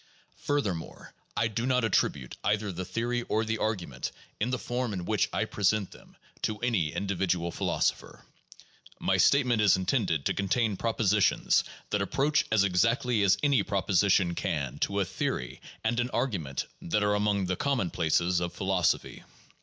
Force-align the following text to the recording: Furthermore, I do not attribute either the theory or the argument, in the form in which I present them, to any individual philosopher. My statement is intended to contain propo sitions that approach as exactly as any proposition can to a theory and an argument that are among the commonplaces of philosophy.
Furthermore, 0.39 1.13
I 1.37 1.47
do 1.47 1.67
not 1.67 1.83
attribute 1.83 2.35
either 2.43 2.71
the 2.71 2.83
theory 2.85 3.21
or 3.29 3.45
the 3.45 3.59
argument, 3.59 4.11
in 4.39 4.49
the 4.49 4.57
form 4.57 4.93
in 4.93 5.05
which 5.05 5.29
I 5.31 5.45
present 5.45 5.91
them, 5.91 6.15
to 6.41 6.57
any 6.61 6.91
individual 6.91 7.51
philosopher. 7.51 8.25
My 8.99 9.17
statement 9.17 9.61
is 9.61 9.77
intended 9.77 10.25
to 10.25 10.33
contain 10.33 10.75
propo 10.75 11.01
sitions 11.05 11.61
that 11.91 12.01
approach 12.01 12.45
as 12.51 12.63
exactly 12.63 13.21
as 13.21 13.37
any 13.43 13.61
proposition 13.61 14.33
can 14.33 14.79
to 14.79 15.01
a 15.01 15.05
theory 15.05 15.61
and 15.83 15.99
an 15.99 16.09
argument 16.09 16.65
that 16.81 17.03
are 17.03 17.13
among 17.13 17.45
the 17.45 17.55
commonplaces 17.55 18.39
of 18.39 18.51
philosophy. 18.53 19.23